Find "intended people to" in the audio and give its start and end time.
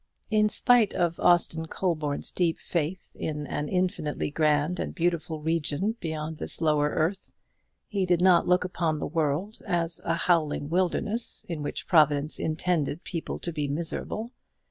12.39-13.53